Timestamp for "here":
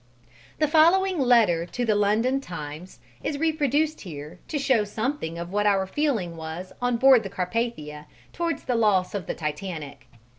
4.01-4.39